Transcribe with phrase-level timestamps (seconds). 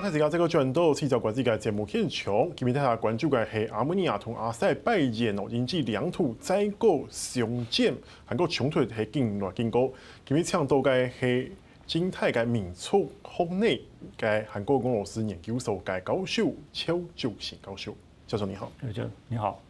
[0.00, 7.94] 开始讲这个转到七早关注嘅节目现场，今日大家关注嘅系亚美尼亚同阿塞拜然哦，引起两土再过相见，
[8.24, 9.92] 韩国冲突系更来更高。
[10.24, 11.52] 今日抢到嘅系
[11.86, 13.82] 金泰嘅民族学内
[14.18, 17.94] 嘅韩国俄罗斯研究所嘅教授邱就贤教授，
[18.26, 18.72] 教授你好。
[18.80, 19.62] 教授你好。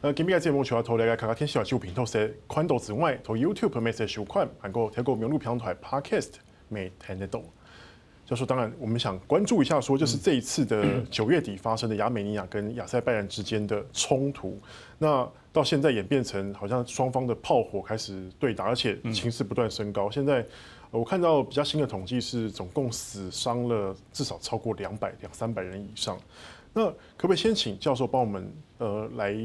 [0.00, 6.30] 呃，今日嘅节目主要讨论嘅，看看天气小平头是宽度之外，投 YouTube 每次收看，韩国透过网络平台 Podcast
[6.68, 7.40] 没听得到。
[8.26, 14.58] 教授，当然我们想关注一下，说就是这一次的九月底发生的亚美尼亚跟亚塞拜然之间的冲突，
[14.98, 20.10] 那到现在演变成好像双方的炮火开始对打，而且情势不断升高。
[20.10, 20.44] 现在
[20.90, 26.18] 我看到比较新的统计是，总共死伤了至少超过两百两三百人以上。
[26.72, 29.36] 那可不可以先请教授帮我们呃来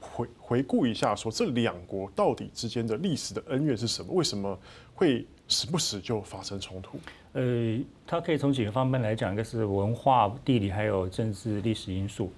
[0.00, 4.12] 回回顾一下，说这两国到底之间的历史的恩怨是什么？
[4.12, 4.58] 为什么
[4.94, 6.98] 会时不时就发生冲突？
[7.34, 12.32] 呃，它可以从几个方面来讲，一个是文化、地理，还有政治历史因素。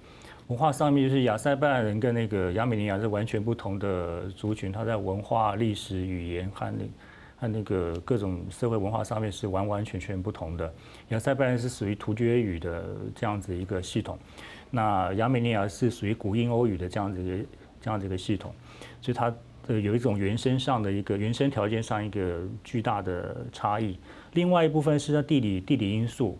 [0.47, 6.85] 文化上面就是亚塞拜然人跟那个亚美尼亚是完全不同的族群，它在文化、历史、语言和那
[7.37, 10.71] 和那个各种社会文化上面是完完全全不同的。
[11.09, 14.19] 亚塞拜然是属于突厥语的这样子一个系统，
[14.69, 17.45] 那亚美尼亚是属于古印欧语的这样子一个
[17.81, 18.53] 这样子一个系统，
[19.01, 19.33] 所以它
[19.67, 23.97] 呃有一种原生上的一个原生条件上一个巨大的差异。
[24.33, 26.37] 另外一部分是在地理地理因素，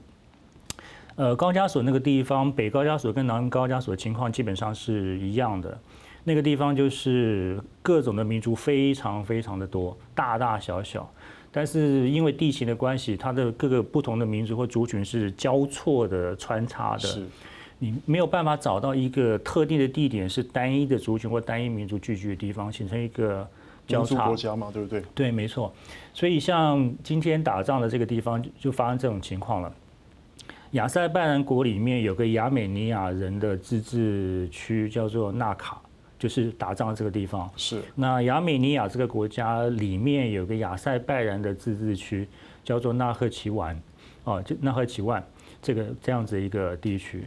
[1.16, 5.78] 呃，高加索那个地方，北高加索跟南高加索情况基本上是一样的。
[6.28, 11.10] 那个地方就是各种的民族非常非常的多，大大小小。
[11.52, 17.20] 但是因为地形的关系，它的各个不同的民族或族群是交错的穿插的，
[17.80, 23.48] 你没有办法找到一个特定的地点是单一的族群或单一民族聚居的地方，形成一个。
[23.88, 25.04] 交叉国家嘛，对不对？
[25.14, 25.72] 对，没错。
[26.12, 29.72] 所以像今天打仗的这个地方，就发生这种情况了。
[30.72, 35.80] 亚塞拜然国里面有个亚美尼亚人的自治区，叫做纳卡，
[36.18, 37.48] 就是打仗这个地方。
[37.56, 37.80] 是。
[37.94, 42.28] 那亚美尼亚这个国家里面有个亚塞拜然的自治区，
[42.64, 43.80] 叫做纳赫奇万，
[44.24, 45.24] 哦，就纳赫奇万
[45.62, 47.24] 这个这样子一个地区。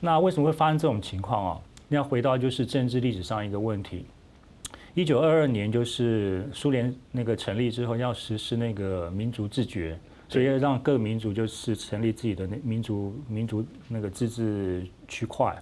[0.00, 1.60] 那为什么会发生这种情况啊？
[1.88, 4.04] 要回到就是政治历史上一个问题。
[4.94, 9.98] 一九二二年，就是苏联那个成立之后，要实施那个民族自决，
[10.28, 15.56] 所以要让各民族就是成立自己的那民族民族那个自治区块。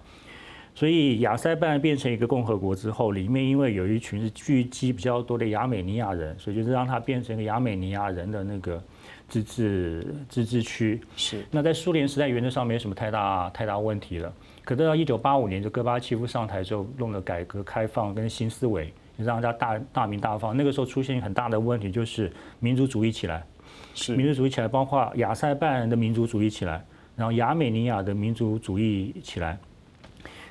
[0.74, 8.82] 所以亚塞拜然变成一个共和国之后，里面因为有一群是聚集比较多的亚美尼亚人，所以就是让它变成一个亚美尼亚人的那个
[9.28, 11.00] 自治自治区。
[11.16, 11.44] 是。
[11.50, 14.32] 那在苏联时代原则上没什么太大太大问题了。
[14.64, 18.92] 可到一九八五年，就戈巴契夫上台之后，弄了改革开放跟新思维。
[19.18, 23.42] 让大家大大鸣大放，那个时候出现很大的问题，就是民族主义起来，
[23.94, 26.84] 是民族主义起来，包括亚塞拜然的民族主义起来，
[27.16, 29.58] 然后亚美尼亚的民族主义起来。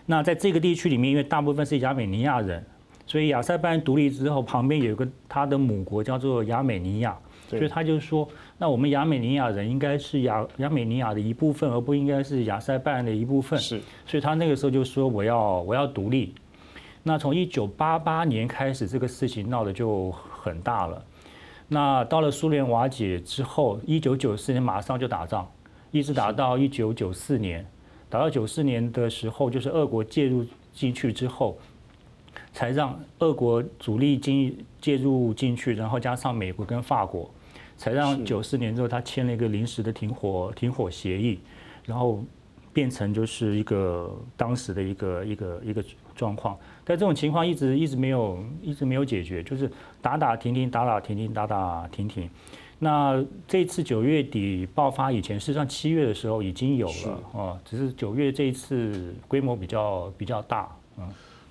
[0.07, 2.65] 那在这个地区里面，因为大部分是亚美尼亚人，
[3.05, 7.15] 所以亚塞拜然独立之后，旁边有一个他的母国叫做亚美尼亚，
[7.49, 13.59] 所以他就说，那我们亚美尼亚人应该是亚亚美尼亚的一部分，而不应该是亚塞拜然的一部分。
[13.59, 16.33] 是，所以他那个时候就说，我要我要独立。
[17.03, 21.05] 那从一九八八年开始，这个事情闹得就很大了。
[21.67, 25.47] 那到了苏联瓦解之后，一九九四年马上就打仗，
[25.91, 27.65] 一直打到一九九四年。
[28.07, 31.57] 打到九四年的时候，就是俄国介入进去之后，
[32.53, 37.29] 才让俄国主力进介入进去，然后加上美国跟法国，
[37.77, 41.39] 才让九四年之后他签了一个临时的停火停火协议，
[41.85, 42.23] 然后
[42.73, 45.83] 变成就是一个当时的一个一个一个
[46.15, 46.57] 状况。
[46.83, 49.71] 但这种情况一直一直没有一直没有解决，就是
[50.01, 52.29] 打打停停，打打停停，打打停停。
[52.77, 60.69] 那这次九月底爆发以前，事实上七月的时候已经有了哦，只是九月这一次规模比较比较大。
[60.97, 61.07] 嗯，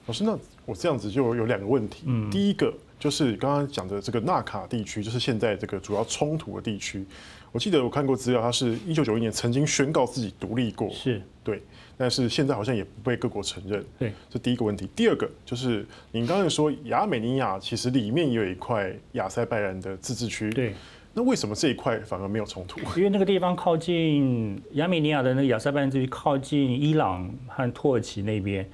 [0.06, 2.04] 老师，那我这样子就有两个问题。
[2.06, 7.04] 嗯，第一个就是刚刚讲的这个纳卡地区，就是现在这个主要冲突的地区。
[7.52, 11.62] 我记得我看过资料，它是一九九一年曾经宣告自己独立过，是对，
[11.96, 13.84] 但是现在好像也不被各国承认。
[13.96, 14.88] 对，这第一个问题。
[14.96, 20.74] 第二个就是您刚才说亚美尼亚其实里面也有一块亚塞拜然的自治区，对，
[21.12, 22.80] 那为什么这一块反而没有冲突？
[22.98, 28.68] 因为那个地方靠近亚美尼亚的那个亚塞拜然自治区，靠近伊朗和土耳其那边。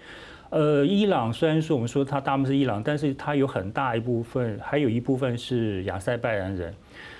[0.51, 6.75] 呃，伊朗虽然说我们说它大部分是伊朗，但是它有很大一部分，还有一部分是亚塞拜然人。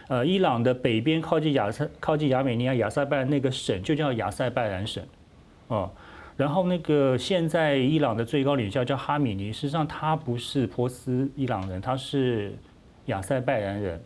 [0.09, 5.01] 呃，伊朗的北边靠近亚塞，靠近亚美尼亚、亚塞拜然那个省就叫亚塞拜然省，
[5.69, 5.89] 哦，
[6.37, 12.53] 然后那个现在伊朗的最高领袖叫哈米尼，实际上他不是波斯伊朗人，他是
[13.07, 14.03] 亚塞拜然人，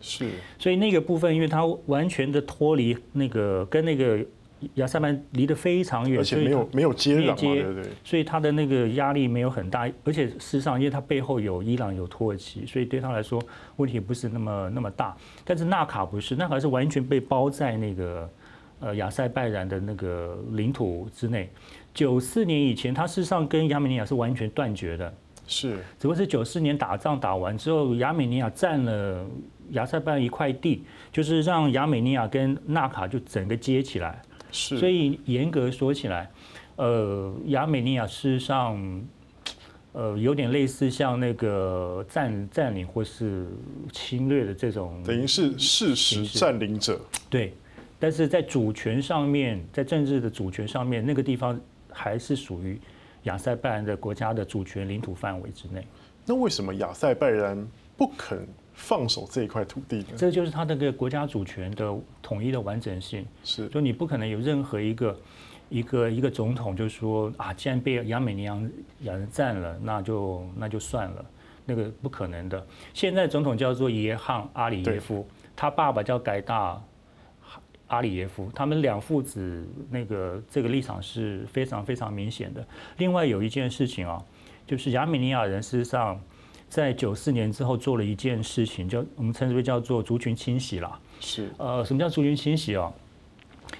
[0.00, 0.28] 是，
[0.58, 4.18] 所以那个部分，因为他完全的脱离那个跟那个
[4.74, 7.90] 亚塞拜离得非常远，而且没有没有接壤嘛，对不对？
[8.02, 13.42] 所以他的那个压力没有很大，而且事实上，因为他背后有伊朗有土耳其，所以对他来说
[13.76, 15.14] 问题不是那么那么大。
[15.44, 18.30] 但是纳卡不是，纳卡是完全被包在那个
[18.80, 21.50] 呃亚塞拜然的那个领土之内。
[21.92, 25.14] 九四年以前，他事实上跟亚美尼亚是完全断绝的，
[25.46, 29.26] 是，只不过是九四年打仗打完之后，亚美尼亚占了
[29.70, 34.22] 亚塞拜然一块地，就是让亚美尼亚跟纳卡就整个接起来。
[34.54, 36.30] 是，所以严格说起来，
[36.76, 39.04] 呃，亚美尼亚事实上，
[39.92, 43.48] 呃，有点类似像那个占占领或是
[43.92, 47.00] 侵略的这种，等于是事实占领者。
[47.28, 47.52] 对，
[47.98, 51.60] 但是在主权上面，在政治的主权上面，那个地方
[51.90, 52.80] 还是属于
[53.24, 55.84] 亚塞拜然的国家的主权领土范围之内。
[56.24, 57.66] 那为什么亚塞拜然
[57.96, 58.46] 不肯？
[58.74, 63.24] 放手这一块土地，这就是他那个国家主权的统一的完整性。
[63.44, 65.20] 是，就你不可能有任何一个
[65.68, 68.60] 一个一个总统就说啊，既然被亚美尼亚
[69.00, 71.24] 人占了，那就那就算了，
[71.64, 72.66] 那个不可能的。
[72.92, 76.82] 现在总统叫做耶汉阿里耶夫，他爸爸叫改大
[77.86, 82.66] 阿里耶夫，他们两父子那个这个立场是非常非常明显的。
[82.98, 84.20] 另外有一件事情啊，
[84.66, 86.20] 就是亚美尼亚人事实上。
[86.74, 90.98] 在九四年之后做了一件事情，叫我们称之为叫做族群清洗了。
[91.20, 92.92] 是，呃，什么叫族群清洗哦？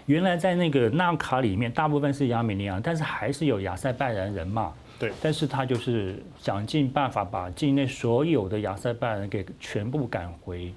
[0.07, 4.73] 原来在那个纳卡里面，大部分是亚美尼亚，但是还是有亚塞拜然人嘛。
[4.97, 5.11] 对。
[5.21, 10.73] 但是他就是想尽办法把境内所有的亚塞拜人给全部赶回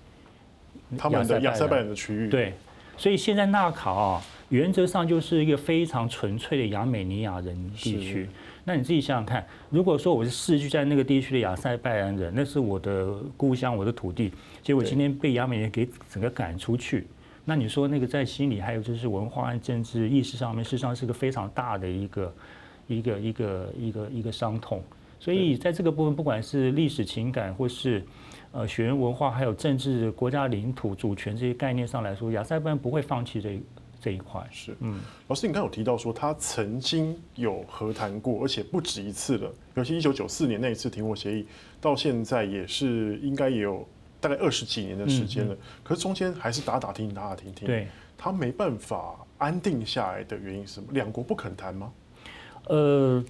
[0.98, 2.30] 他们的亚塞拜然的区域。
[2.30, 2.56] 对。
[2.98, 4.19] 所以现在纳卡啊，
[4.50, 8.28] 原则上就是一个非常纯粹的亚美尼亚人地区。
[8.68, 14.30] 那你自己想想看，如果说我是世居在那个地区的亚塞拜然人，那是我的故乡，我的土地，
[14.62, 17.08] 结果今天被亚美尼亚给整个赶出去，
[17.46, 22.36] 那你说那个在心里还有就是文化和政治意识上面，事实上是个非常大的一个
[22.88, 24.84] 一个一个一个一个伤痛。
[25.18, 28.04] 所以在这个部分，不管是历史情感，或是
[28.52, 33.64] 呃血缘文化，还有政治、国家领土主权这些概念上来说，亚塞拜然不会放弃这一。
[34.07, 39.51] 这一块是，嗯，老师，你刚有提到说他曾经有和谈过，而且不止一次了。
[39.75, 41.45] 尤其一九九四年那一次停火协议，
[41.81, 43.86] 到现在也是应该也有
[44.21, 45.54] 大概二十几年的时间了。
[45.54, 47.68] 嗯嗯、可是中间还是打打停停，打打停停。
[47.68, 50.88] 对，他没办法安定下来的原因是什么？
[50.94, 51.92] 两国不肯谈吗？
[52.68, 53.21] 呃，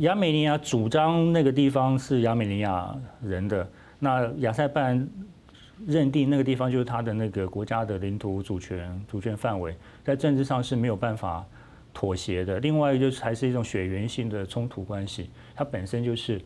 [0.00, 3.66] 亚美尼亚主张那个地方是亚美尼亚人的，
[3.98, 5.08] 那亚塞拜然。
[5.86, 11.44] 认定那个地方就是他的那个国家的领土主权主权范围，在政治上是没有办法
[11.92, 12.60] 妥协的。
[12.60, 16.40] 另外一个就是还是一种血缘性的冲突关系，它本身就是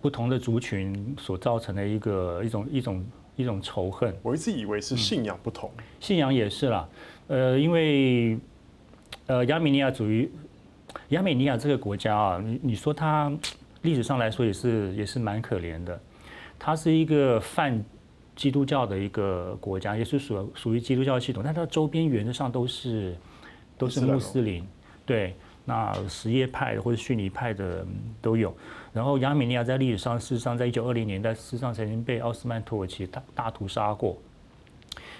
[0.00, 4.14] 不同的族群所造成的一个一种一种一种仇恨。
[4.22, 6.88] 我一直以为是信仰不同，嗯、信仰也是啦。
[7.28, 8.38] 呃，因为
[9.26, 10.30] 呃亚美尼亚属于
[11.08, 13.32] 亚美尼亚这个国家啊，你你说它
[13.82, 15.98] 历史上来说也是也是蛮可怜的，
[16.58, 17.82] 它是一个泛。
[18.38, 23.16] 基督教的一个国家，也是属属于基督教系统，但它周边原则上都是
[23.76, 24.64] 都是穆斯林，
[25.04, 27.84] 对，那什叶派的或者逊尼派的
[28.22, 28.56] 都有。
[28.92, 34.16] 然后亚美尼亚在历史上，事实上在一九二零年代，事实上曾经被奥斯曼土耳其大大屠杀过。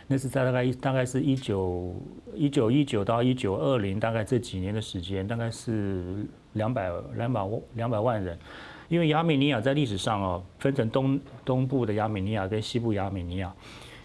[0.07, 1.95] 那是在大概大概是一九
[2.35, 7.43] 一九一九到一九二零，大概这几年的时间，大概是两百两百
[7.75, 8.39] 两百万人。
[8.89, 13.55] 因为亚美尼亚在历史上哦，分成东东部的亚美尼亚跟西部亚美尼亚。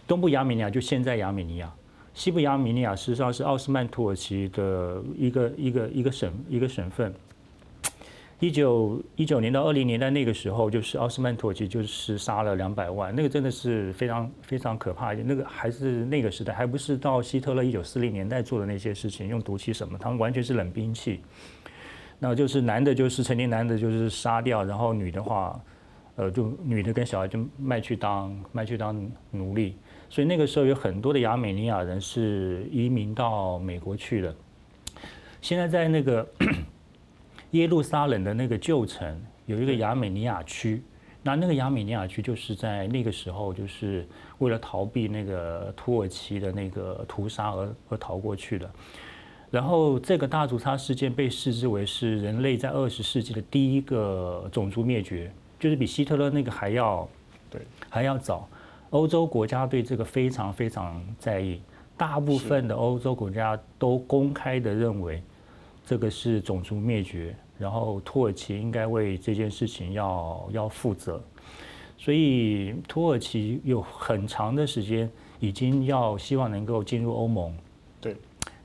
[0.05, 1.73] 东部亚美尼亚就现在亚美尼亚，
[2.13, 7.13] 西部亚美尼亚实际上是奥斯曼土耳其的一个一个一个省一个省份。
[8.39, 15.13] 一九一九年到二零年代那个时候，就是奥斯曼土耳其就是杀了两百万，那个真的是非常非常可怕。
[15.13, 21.21] 那个还是那个时代，还不是到希特勒一九四零年代做的那些事情，用毒气什么，他们完全是冷兵器。
[22.25, 25.61] 那就是男的，就是成年男的，就是杀掉，然后女的话，
[26.15, 29.75] 呃，就女的跟小孩就卖去当卖去当奴隶。
[30.09, 34.33] 所以那个时候有很多的亚美尼亚人是移民到美国去的。
[35.41, 36.25] 现在在那个
[37.51, 40.81] 耶路撒冷的那个旧城有一个亚美尼亚区，
[41.23, 48.71] 那那个亚美尼亚区就是在那个时候就是为了逃避那个土耳其的那个屠杀而而逃过去的。
[49.53, 57.07] 然后这个大屠杀事件被视之为是人类在二十世纪的第一个种族灭绝，就是比希特勒那个还要
[57.51, 58.49] 对还要早。
[58.89, 61.61] 欧洲国家对这个非常非常在意，
[61.95, 65.21] 大部分的欧洲国家都公开的认为
[65.85, 71.21] 这个是种族灭绝，然后土耳其应该为这件事情要要负责。
[71.95, 75.07] 所以土耳其有很长的时间
[75.39, 77.55] 已经要希望能够进入欧盟。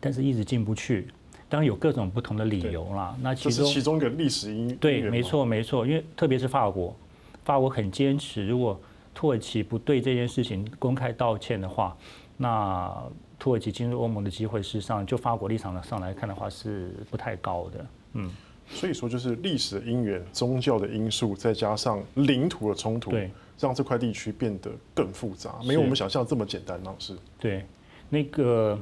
[0.00, 1.09] 但是一直进不去。
[1.50, 3.17] 当然有各种不同的理由啦。
[3.23, 6.95] 那其中其中一个历史因对，没错没错，因为特别是法国，
[7.43, 8.78] 法国很坚持，如果
[9.14, 11.97] 土耳其不对这件事情公开道歉的话，
[12.37, 12.95] 那
[13.38, 17.87] 土耳其进入欧盟的机会，事实上就法国立场上来看的话是不太高的。
[18.12, 18.31] 嗯，
[18.69, 27.17] 所以说就是历史的因缘、宗教的因素，再加上领土的冲突，对，让这块地区变得更复杂，没有我们想象这么简单，老师。
[27.40, 27.64] 对，
[28.11, 28.78] 那个。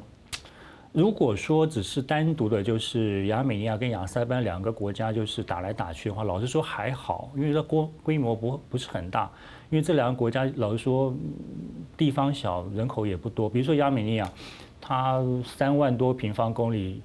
[0.96, 9.30] 如果说只是单独的，就是亚美尼亚跟亚塞班两个国家就是打来打去的话，老实说还好，因为它规规模不不是很大。
[9.68, 11.14] 因为这两个国家老实说
[11.98, 13.46] 地方小，人口也不多。
[13.46, 14.26] 比如说亚美尼亚，
[14.80, 17.02] 它三万多平方公里，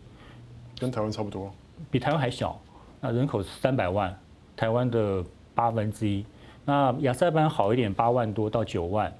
[0.79, 1.51] 跟台湾差不多，
[1.89, 2.57] 比台湾还小。
[3.01, 4.17] 那人口三百万，
[4.55, 5.21] 台湾的
[5.53, 6.25] 八分之一。
[6.63, 9.13] 那亚塞班好一点，八万多到九万，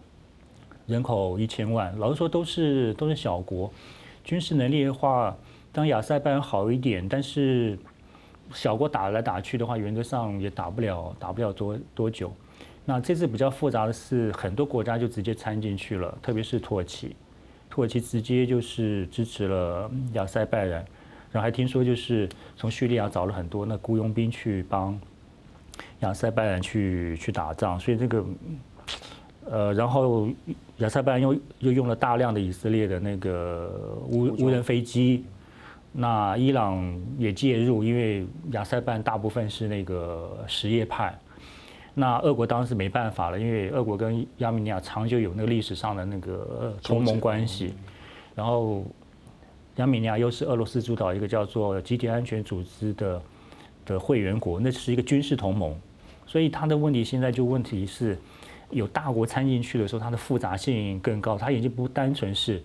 [0.86, 1.94] 人口一千万。
[2.00, 3.70] 老实说都是都是小国。
[4.24, 5.36] 军事能力的话，
[5.72, 7.78] 当亚塞拜然好一点，但是
[8.54, 12.32] 小国打来打去的话，原则上也打不了，打不了多多久。
[12.86, 17.16] 那这次比较复杂的是，很多国家就直接参进去了，特别是土耳其，
[17.70, 20.86] 土耳其直接就是支持了亚塞拜人，
[21.32, 25.00] 然后还听说就是从叙利亚找了很多那雇佣兵去帮
[26.00, 28.24] 亚塞拜人去去打仗，所以这个。
[29.50, 30.30] 呃，然后
[30.78, 33.70] 亚塞拜又又用了大量的以色列的那个
[34.08, 35.26] 无无人飞机，
[35.92, 41.18] 那伊朗也介入，因为亚塞拜大部分是那个什叶派，
[41.94, 47.74] 那俄国当时没办法了，因为俄国跟亚美尼亚长久有那个历史上的那个同盟关系，
[48.36, 48.86] 然后
[49.78, 53.22] 亚美尼亚又是俄罗斯主导一个叫做集体安全组织的
[53.86, 55.76] 的会员国，那是一个军事同盟，
[56.28, 58.18] 所以他的问题现在就问题是。
[58.72, 62.62] 有大国参进去的时候，它的复杂性更高，它已经不单纯是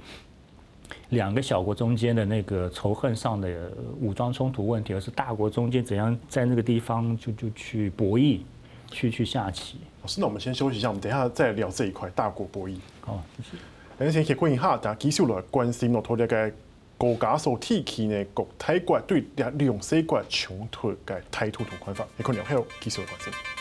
[1.10, 3.70] 两个小国中间的那个仇恨上的
[4.00, 8.40] 武装冲突问题，而是大国中间怎样在那个地方就就去博弈，
[8.90, 9.78] 去去下棋。
[10.02, 12.76] 老师，那我们先休息一下，我们等一下再聊这一块大国博弈。
[13.00, 13.56] 好，谢谢。
[14.52, 14.76] 一下，
[15.26, 15.92] 来关心
[16.26, 16.52] 个
[16.98, 22.32] 国家所提起呢国台国对两两世国冲突嘅态度同看法，你可
[23.06, 23.55] 关心。